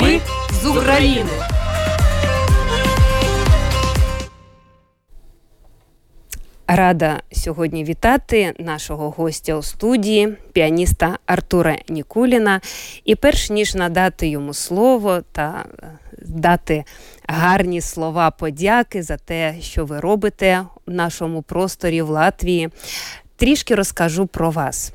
[0.00, 0.20] Ми
[0.62, 1.30] з України.
[6.66, 12.60] Рада сьогодні вітати нашого гостя у студії, піаніста Артура Нікуліна.
[13.04, 15.86] І перш ніж надати йому слово та е,
[16.22, 16.84] дати
[17.28, 22.70] гарні слова подяки за те, що ви робите в нашому просторі в Латвії,
[23.36, 24.92] трішки розкажу про вас.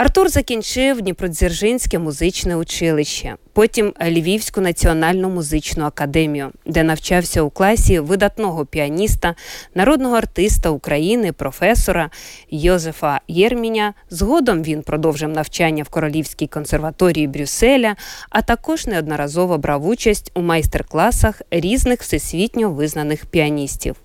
[0.00, 8.66] Артур закінчив Дніпродзержинське музичне училище, потім Львівську національну музичну академію, де навчався у класі видатного
[8.66, 9.34] піаніста,
[9.74, 12.10] народного артиста України, професора
[12.50, 13.94] Йозефа Єрміня.
[14.10, 17.96] Згодом він продовжив навчання в Королівській консерваторії Брюсселя,
[18.30, 23.96] а також неодноразово брав участь у майстер-класах різних всесвітньо визнаних піаністів.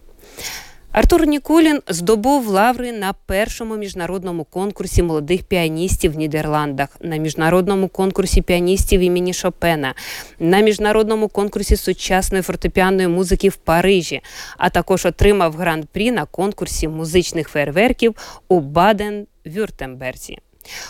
[0.96, 8.42] Артур Нікулін здобув лаври на першому міжнародному конкурсі молодих піаністів в Нідерландах, на міжнародному конкурсі
[8.42, 9.94] піаністів імені Шопена,
[10.40, 14.22] на міжнародному конкурсі сучасної фортепіаної музики в Парижі,
[14.58, 18.16] а також отримав гран-прі на конкурсі музичних фейерверків
[18.48, 20.38] у Баден-Вюртемберзі.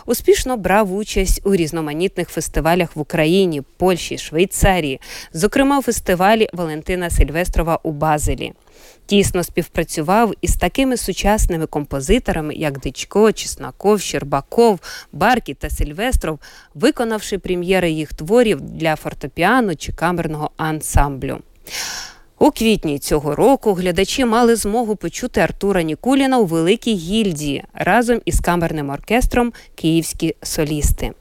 [0.06, 5.02] Успішно брав участь у різноманітних фестивалях в Україні, Польщі, Швейцарії,
[5.34, 8.54] зокрема у фестивалі Валентина Сильвестрова у Базелі.
[9.06, 14.80] Тісно співпрацював із такими сучасними композиторами, як Дичко, Чесноков, Щербаков,
[15.14, 16.40] Баркі та Сильвестров,
[16.74, 21.40] виконавши прем'єри їх творів для фортепіано чи камерного ансамблю.
[22.40, 28.40] У квітні цього року глядачі мали змогу почути Артура Нікуліна у Великій гільдії разом із
[28.40, 31.12] камерним оркестром Київські солісти.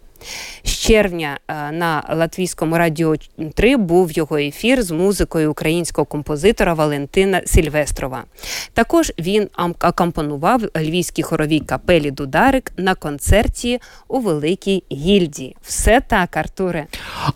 [0.65, 3.15] З червня е, на Латвійському радіо
[3.55, 8.25] 3 був його ефір з музикою українського композитора Валентина Сільвестрова.
[8.73, 9.49] Також він
[9.79, 15.57] акомпонував львівській хоровій капелі Дударик на концерті у Великій гільдії.
[15.63, 16.87] Все так, Артуре.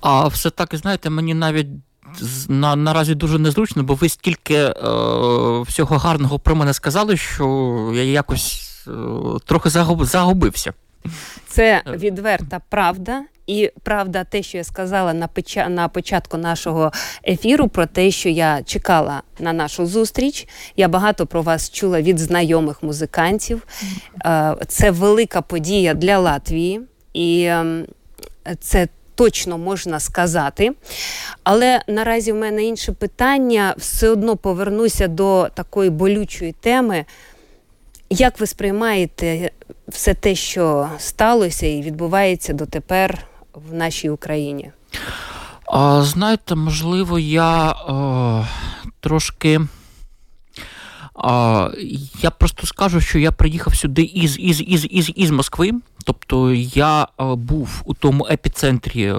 [0.01, 1.67] А все так, знаєте, мені навіть
[2.49, 4.73] на, наразі дуже незручно, бо ви стільки е,
[5.67, 8.91] всього гарного про мене сказали, що я якось е,
[9.47, 10.73] трохи загуб, загубився.
[11.49, 13.23] Це відверта правда.
[13.47, 15.69] І правда, те, що я сказала на печа...
[15.69, 16.93] на початку нашого
[17.29, 20.49] ефіру, про те, що я чекала на нашу зустріч.
[20.77, 23.67] Я багато про вас чула від знайомих музикантів.
[24.25, 26.81] Е, це велика подія для Латвії,
[27.13, 27.87] і ем,
[28.61, 30.73] це точно можна сказати.
[31.45, 33.75] Але наразі в мене інше питання.
[33.79, 37.05] Все одно повернуся до такої болючої теми.
[38.11, 39.51] Як ви сприймаєте
[39.89, 43.19] все те, що сталося і відбувається дотепер
[43.55, 44.71] в нашій Україні?
[45.67, 48.47] А, Знаєте, можливо, я е,
[49.01, 49.61] трошки.
[51.21, 51.71] А,
[52.23, 55.71] Я просто скажу, що я приїхав сюди із із, із, із, із Москви.
[56.05, 59.17] Тобто я а, був у тому епіцентрі а,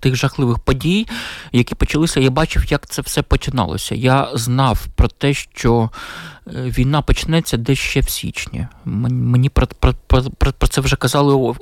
[0.00, 1.06] тих жахливих подій,
[1.52, 2.20] які почалися.
[2.20, 3.94] Я бачив, як це все починалося.
[3.94, 8.66] Я знав про те, що е, війна почнеться десь ще в січні.
[8.84, 11.54] Мені про, про, про, про це вже казали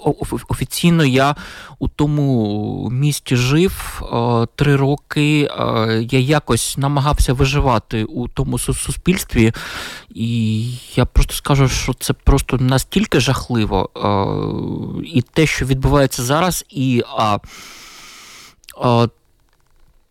[0.49, 1.05] офіційно.
[1.05, 1.35] Я
[1.79, 4.03] у тому місті жив
[4.55, 5.51] три роки.
[6.11, 9.53] Я якось намагався виживати у тому суспільстві.
[10.11, 13.91] І я просто скажу, що це просто настільки жахливо.
[15.05, 17.39] І те, що відбувається зараз, і а,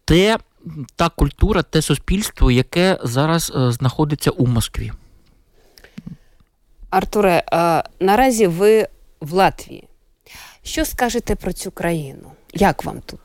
[0.06, 0.38] те,
[0.96, 4.92] та культура, те суспільство, яке зараз знаходиться у Москві.
[6.90, 7.44] Артуре,
[8.00, 8.88] наразі ви
[9.22, 9.88] в Латвії.
[10.64, 12.32] Що скажете про цю країну?
[12.54, 13.20] Як вам тут?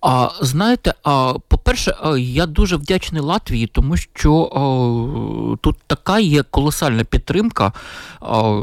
[0.00, 1.34] А знаєте, а
[1.66, 7.72] по-перше, я дуже вдячний Латвії, тому що а, тут така є колосальна підтримка,
[8.20, 8.60] а,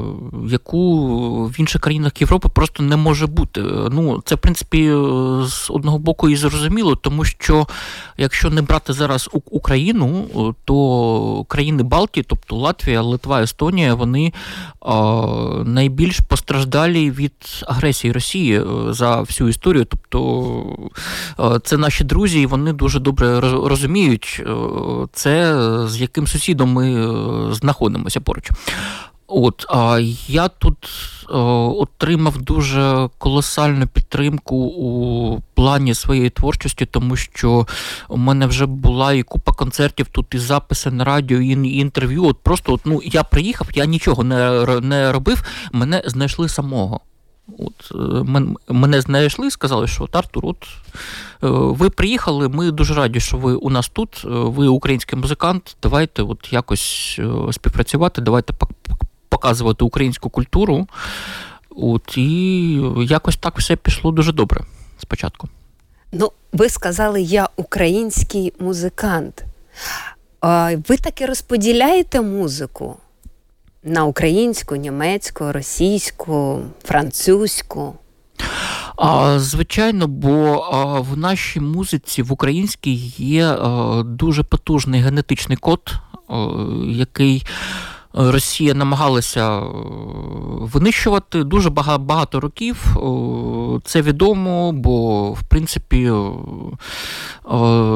[0.47, 3.61] яку в інших країнах Європи просто не може бути.
[3.91, 4.87] Ну, це в принципі
[5.43, 7.67] з одного боку і зрозуміло, тому що
[8.17, 10.25] якщо не брати зараз Україну,
[10.65, 14.33] то країни Балтії, тобто Латвія, Литва, Естонія, вони
[15.65, 17.33] найбільш постраждалі від
[17.67, 19.85] агресії Росії е, за всю історію.
[19.85, 20.19] Тобто
[21.39, 24.53] Е, це наші друзі, і вони дуже добре розуміють е,
[25.13, 25.55] це,
[25.87, 28.51] з яким сусідом ми е, знаходимося поруч.
[29.27, 30.89] От а я тут
[31.79, 37.67] отримав дуже колосальну підтримку у плані своєї творчості, тому що
[38.09, 42.25] у мене вже була і купа концертів, тут і записи на радіо, і інтерв'ю.
[42.25, 46.99] От просто от, ну я приїхав, я нічого не не робив, мене знайшли самого.
[47.47, 53.37] От е, Мене знайшли сказали, що Артур, от е, ви приїхали, ми дуже раді, що
[53.37, 57.19] ви у нас тут, е, ви український музикант, давайте от якось
[57.51, 58.53] співпрацювати, давайте
[59.29, 60.87] показувати українську культуру.
[61.69, 64.61] От, І якось так все пішло дуже добре
[64.97, 65.49] спочатку.
[66.11, 69.45] Ну, ви сказали, я український музикант.
[70.87, 72.97] Ви таки розподіляєте музику?
[73.83, 77.95] На українську, німецьку, російську, французьку?
[78.97, 85.93] А, Звичайно, бо а, в нашій музиці в українській є а, дуже потужний генетичний код,
[86.87, 87.45] який
[88.13, 89.63] Росія намагалася е,
[90.59, 92.97] винищувати дуже багато років.
[93.83, 96.11] Це відомо, бо в принципі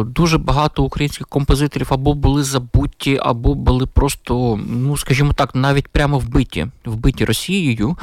[0.05, 6.19] дуже багато українських композиторів або були забуті, або були просто, ну скажімо так, навіть прямо
[6.19, 7.97] вбиті, вбиті Росією.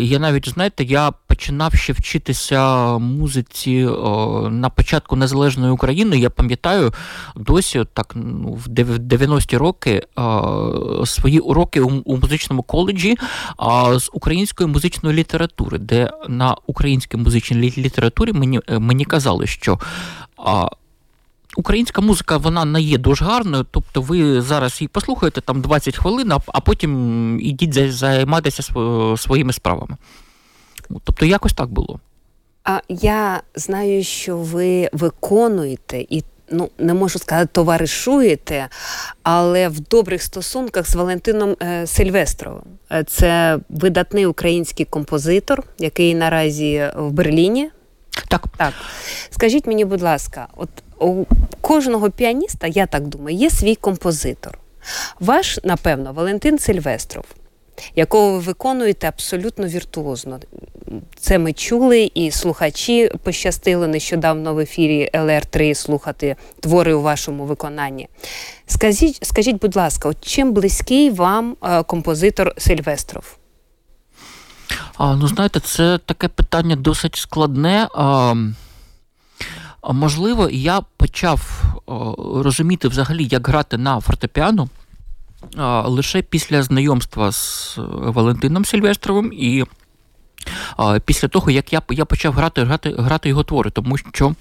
[0.00, 3.84] Я навіть знаєте, я починав ще вчитися музиці
[4.50, 6.18] на початку незалежної України.
[6.18, 6.92] Я пам'ятаю
[7.36, 10.02] досі, так ну, в 90-ті роки
[11.04, 13.16] свої уроки у, у музичному коледжі
[13.56, 19.78] а, з української музичної літератури, де на українській музичній літературі мені е, мені казали, що
[20.36, 20.68] а,
[21.56, 26.32] українська музика вона не є дуже гарною, тобто ви зараз її послухаєте там 20 хвилин,
[26.46, 28.62] а потім ідіть займатися
[29.16, 29.96] своїми справами.
[31.04, 32.00] Тобто якось так було.
[32.64, 38.68] А я знаю, що ви виконуєте і ну не можу сказати, товаришуєте,
[39.22, 42.62] але в добрих стосунках з Валентином е, Сильвестровим.
[42.92, 47.70] Е, це видатний український композитор, який наразі в Берліні.
[48.28, 48.44] Так.
[48.56, 48.72] Так.
[49.30, 51.24] Скажіть мені, будь ласка, от у
[51.60, 54.58] кожного піаніста, я так думаю, є свій композитор.
[55.20, 57.24] Ваш, напевно, Валентин Сильвестров
[57.96, 60.40] якого ви виконуєте абсолютно віртуозно.
[61.20, 68.08] Це ми чули, і слухачі пощастило нещодавно в ефірі ЛР3 слухати твори у вашому виконанні.
[68.66, 73.36] Скажіть, скажіть, будь ласка, от чим близький вам е, композитор Сильвестров?
[74.96, 77.88] А, Ну, знаєте, це таке питання досить складне.
[77.94, 78.34] А,
[79.92, 81.62] Можливо, я почав
[82.34, 84.68] розуміти взагалі, як грати на фортепіано
[85.84, 89.64] лише після знайомства з е, Валентином Сильвестровим і
[91.04, 94.34] після того, як я я почав грати грати, грати його твори, тому що.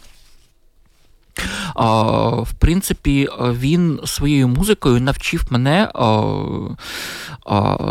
[2.43, 5.91] В принципі, він своєю музикою навчив мене.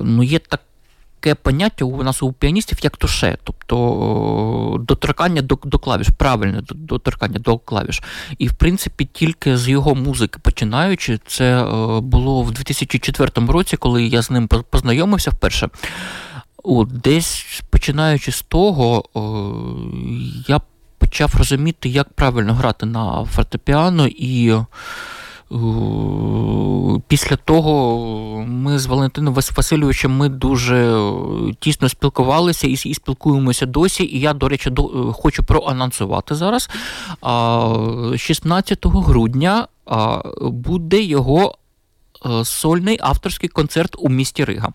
[0.03, 0.61] Ну, є так,
[1.21, 7.39] таке поняття у нас у піаністів як туше, тобто доторкання до до клавіш, правильне доторкання
[7.39, 8.03] до клавіш.
[8.39, 14.05] І в принципі, тільки з його музики починаючи, це е, було в 2004 році, коли
[14.05, 15.69] я з ним познайомився вперше.
[16.63, 19.05] От, Десь починаючи з того,
[20.49, 20.61] я
[20.99, 24.55] почав розуміти, як правильно грати на фортепіано і.
[27.09, 31.11] Після того ми з Валентином Васильовичем ми дуже
[31.59, 34.05] тісно спілкувалися і спілкуємося досі.
[34.05, 36.71] І я, до речі, до, хочу проанонсувати зараз.
[38.17, 39.67] 16 грудня
[40.41, 41.66] буде його Е,
[42.45, 44.73] сольний авторський концерт у місті Рига.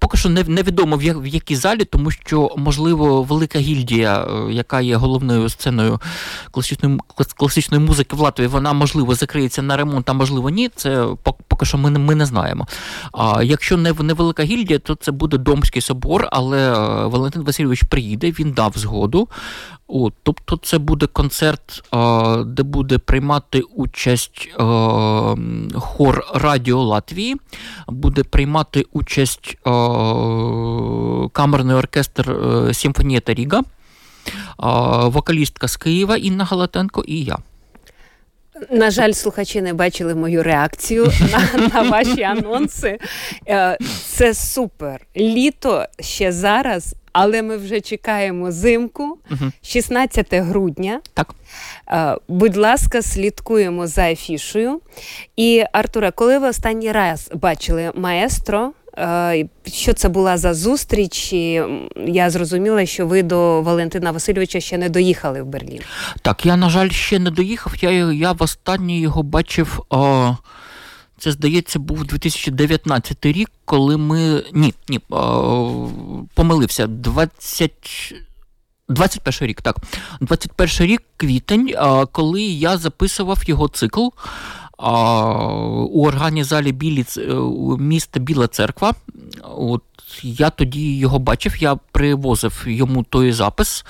[0.00, 5.48] Поки що невідомо в якій залі, тому що, можливо, велика гільдія, е, яка є головною
[5.48, 6.00] сценою
[6.50, 6.98] класичної
[7.36, 10.70] класичної музики в Латвії, вона можливо закриється на ремонт, а можливо, ні.
[10.76, 11.06] Це
[11.54, 12.66] поки що ми ми не знаємо.
[13.12, 16.72] А якщо не невелика гільдія, то це буде Домський собор, але
[17.06, 19.28] Валентин Васильович приїде, він дав згоду.
[19.86, 21.82] От, Тобто це буде концерт,
[22.46, 24.48] де буде приймати участь
[25.74, 27.36] хор Радіо Латвії,
[27.88, 29.58] буде приймати участь
[31.32, 33.62] камерний оркестр е, Сімфонієта Ріга,
[35.02, 37.38] вокалістка з Києва Інна Галатенко і я.
[38.70, 42.98] На жаль, слухачі не бачили мою реакцію на, на ваші анонси.
[43.48, 45.00] Е, це супер.
[45.16, 49.18] Літо ще зараз, але ми вже чекаємо зимку,
[49.62, 51.00] 16 грудня.
[51.14, 51.34] Так.
[51.88, 54.80] Е, будь ласка, слідкуємо за афішою.
[55.36, 58.72] І Артуре, коли ви останній раз бачили маестро?
[58.98, 61.32] Е, що це була за зустріч?
[62.06, 65.80] Я зрозуміла, що ви до Валентина Васильовича ще не доїхали в Берлін.
[66.22, 67.72] Так, я, на жаль, ще не доїхав.
[67.80, 69.82] Я я востаннє його бачив.
[69.90, 70.36] О,
[71.18, 74.42] це, здається, був 2019 рік, коли ми.
[74.52, 75.88] Ні, ні, о,
[76.34, 76.86] помилився.
[76.86, 78.14] 20.
[78.88, 79.76] 21 рік, так.
[80.20, 81.74] 21 рік квітень,
[82.12, 84.08] коли я записував його цикл
[84.84, 87.34] у організалі Білі е,
[87.78, 88.94] міста Біла Церква.
[89.56, 89.82] От
[90.22, 93.84] я тоді його бачив, я привозив йому той запис.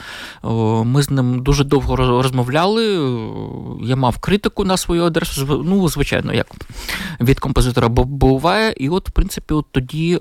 [0.84, 2.84] Ми з ним дуже довго розмовляли.
[3.82, 5.62] Я мав критику на свою адресу.
[5.64, 6.46] Ну, звичайно, як
[7.20, 8.74] від композитора буває.
[8.76, 10.18] І от, в принципі, от тоді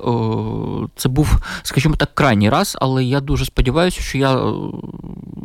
[0.96, 4.54] це був, скажімо так, крайній раз, але я дуже сподіваюся, що я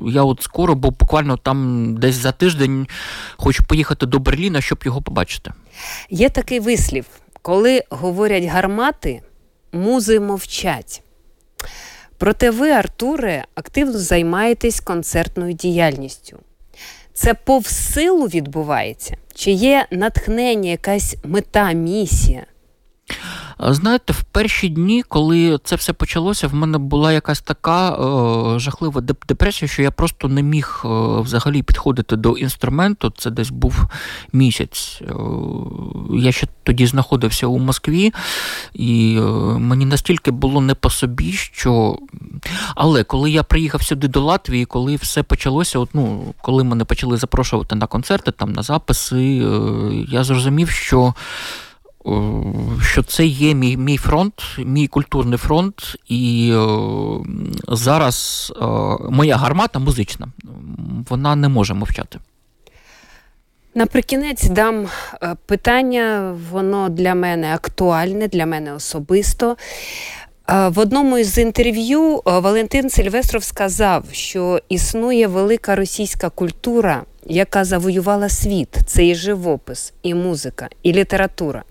[0.07, 2.87] я от скоро, бо буквально там десь за тиждень
[3.37, 5.18] хочу поїхати до Берліна, щоб його побачити.
[6.11, 7.05] Є такий вислів,
[7.43, 9.23] коли говорять гармати
[9.73, 11.03] музи мовчать.
[12.19, 16.39] Проте ви, Артуре, активно займаєтесь концертною діяльністю.
[17.15, 19.17] Це повсилу відбувається?
[19.35, 22.47] Чи є натхнення, якась мета, місія?
[23.61, 29.01] Знаєте, в перші дні, коли це все почалося, в мене була якась така е, жахлива
[29.01, 30.89] депресія, що я просто не міг е,
[31.21, 33.13] взагалі підходити до інструменту.
[33.19, 33.87] Це десь був
[34.33, 35.03] місяць.
[35.03, 35.15] Е,
[36.13, 38.13] я ще тоді знаходився у Москві,
[38.75, 39.23] і е,
[39.59, 41.99] мені настільки було не по собі, що.
[42.75, 47.17] Але коли я приїхав сюди до Латвії, коли все почалося, от, ну, коли мене почали
[47.17, 49.51] запрошувати на концерти, там, на записи, е,
[50.09, 51.15] я зрозумів, що.
[52.09, 56.67] Е, що це є мій мій фронт, мій культурний фронт, і е,
[57.69, 58.65] зараз е,
[59.11, 60.29] моя гармата музична,
[61.09, 62.19] вона не може мовчати.
[63.75, 64.87] Наприкінець дам
[65.47, 69.57] питання, воно для мене актуальне, для мене особисто.
[70.49, 78.77] В одному із інтерв'ю Валентин Сильвестров сказав, що існує велика російська культура, яка завоювала світ.
[78.87, 81.65] Це і живопис, і музика, і література.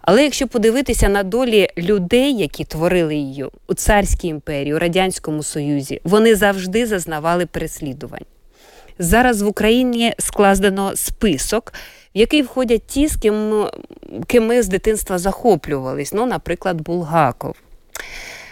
[0.00, 6.00] Але якщо подивитися на долі людей, які творили її у царській імперії, у Радянському Союзі,
[6.04, 8.24] вони завжди зазнавали переслідувань.
[8.98, 11.72] Зараз в Україні складено список,
[12.14, 13.66] в який входять ті, з ким,
[14.26, 17.54] ким ми з дитинства захоплювались, ну, наприклад, Булгаков.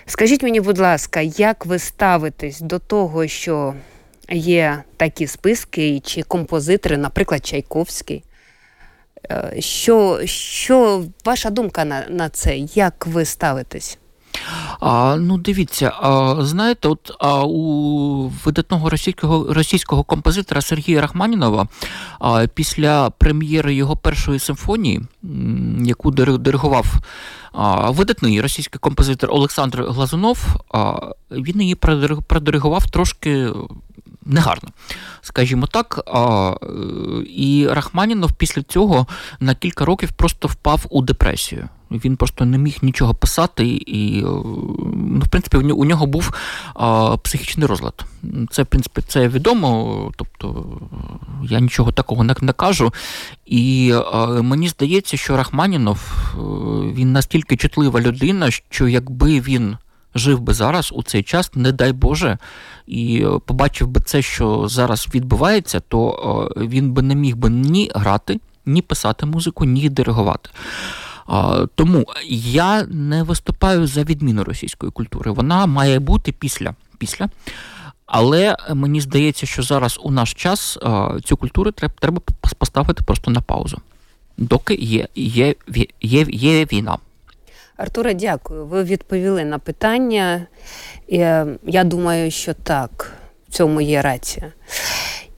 [0.07, 3.75] Скажіть мені, будь ласка, як ви ставитесь до того, що
[4.31, 8.25] є такі списки, чи композитори, наприклад, Чайковський?
[9.31, 12.57] Е, що що ваша думка на на це?
[12.57, 13.99] Як ви ставитесь?
[14.81, 21.69] А, Ну, дивіться, а, знаєте, от а, у видатного російського російського композитора Сергія Рахманінова
[22.19, 25.03] а, після прем'єри його першої симфонії,
[25.81, 26.87] яку диригував
[27.53, 31.75] а, видатний російський композитор Олександр Глазунов, а, він її
[32.27, 33.49] продиригував трошки
[34.27, 34.69] негарно,
[35.23, 36.01] скажімо так.
[37.27, 39.07] І Рахманінов після цього
[39.41, 41.69] на кілька років просто впав у депресію.
[41.91, 46.35] Він просто не міг нічого писати, і, ну, в принципі, у нього був
[46.75, 48.05] а, психічний розлад.
[48.51, 50.67] Це, в принципі, це відомо, тобто
[51.43, 52.93] я нічого такого не, не кажу.
[53.47, 56.35] І а, мені здається, що Рахманінов
[56.95, 59.77] він настільки чутлива людина, що якби він
[60.19, 62.39] жив би зараз у цей час, не дай Боже,
[62.87, 67.51] і е, побачив би це, що зараз відбувається, то е, він би не міг би
[67.51, 70.51] ні грати, ні писати музику, ні диригувати.
[71.75, 75.31] Тому я не виступаю за відміну російської культури.
[75.31, 76.75] Вона має бути після.
[76.99, 77.29] після.
[78.07, 80.79] Але мені здається, що зараз у наш час
[81.25, 82.21] цю культуру треба
[82.59, 83.81] поставити просто на паузу,
[84.37, 85.55] доки є, є,
[86.01, 86.99] є, є війна.
[87.77, 88.67] Артура, дякую.
[88.67, 90.47] Ви відповіли на питання.
[91.13, 93.13] Е, я думаю, що так,
[93.49, 94.53] в цьому є рація.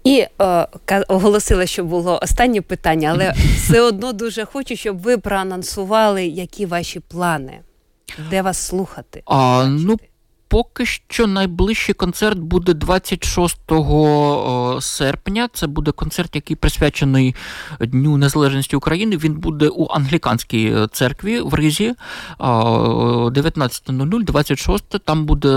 [0.04, 0.66] І е,
[1.08, 7.00] оголосила, що було останнє питання, але все одно дуже хочу, щоб ви проанонсували, які ваші
[7.00, 7.60] плани,
[8.30, 9.22] де вас слухати.
[9.26, 9.96] А, ну,
[10.48, 13.58] Поки що найближчий концерт буде 26
[14.80, 15.48] серпня.
[15.52, 17.34] Це буде концерт, який присвячений
[17.80, 19.16] Дню Незалежності України.
[19.16, 21.94] Він буде у англіканській е, церкві в Ризі
[22.38, 25.48] 19.00, 26 Там буде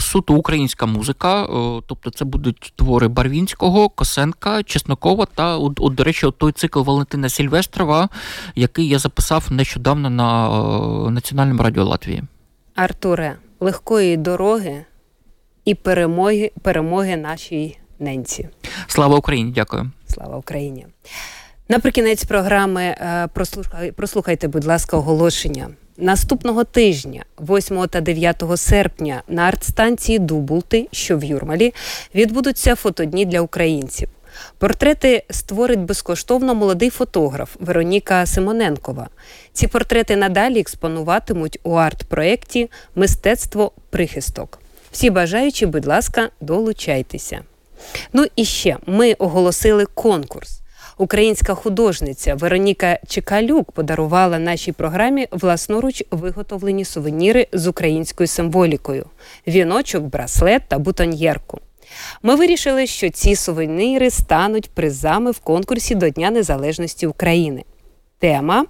[0.00, 1.46] суто українська музика,
[1.86, 8.08] тобто це будуть твори Барвінського, Косенка, Чеснокова та, от, до речі, той цикл Валентина Сільвестрова,
[8.54, 10.48] який я записав нещодавно на
[11.10, 12.22] Національному радіо Латвії.
[12.74, 14.84] Артуре легкої дороги
[15.64, 18.48] і перемоги перемоги нашій ненці.
[18.86, 19.52] Слава Україні!
[19.52, 19.90] Дякую.
[20.06, 20.86] Слава Україні!
[21.68, 23.28] Наприкінець програми е,
[23.96, 25.68] прослухайте, будь ласка, оголошення.
[25.96, 31.74] Наступного тижня, 8 та 9 серпня, на артстанції Дубулти, що в Юрмалі,
[32.14, 34.08] відбудуться фотодні для українців.
[34.58, 39.08] Портрети створить безкоштовно молодий фотограф Вероніка Симоненкова.
[39.52, 44.58] Ці портрети надалі експонуватимуть у арт-проєкті Мистецтво прихисток.
[44.90, 47.40] Всі бажаючі, будь ласка, долучайтеся.
[48.12, 50.60] Ну і ще ми оголосили конкурс.
[50.98, 59.06] Українська художниця Вероніка Чекалюк подарувала нашій програмі власноруч виготовлені сувеніри з українською символікою:
[59.46, 61.60] віночок, браслет та бутоньєрку.
[62.22, 67.64] Ми вирішили, що ці сувеніри стануть призами в конкурсі до Дня Незалежності України.
[68.18, 68.66] Тема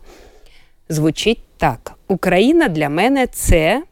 [0.89, 3.83] звучить так: Україна для мене це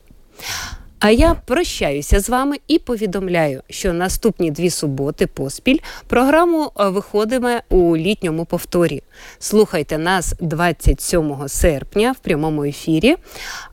[0.99, 5.77] А я прощаюся з вами і повідомляю, що наступні дві суботи поспіль
[6.07, 9.03] програму е, виходиме у літньому повторі.
[9.39, 13.15] Слухайте нас 27 серпня в прямому ефірі.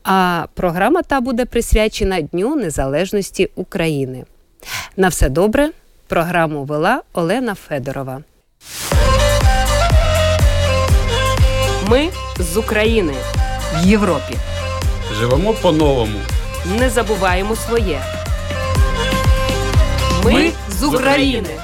[0.02, 4.24] А програма та буде присвячена Дню Незалежності України.
[4.96, 5.70] На все добре.
[6.08, 8.22] Програму вела Олена Федорова.
[11.88, 12.08] Ми
[12.38, 13.14] з України
[13.74, 14.34] в Європі.
[15.20, 16.18] Живемо по-новому
[16.64, 18.02] не забуваємо своє.
[20.24, 21.60] Ми з України.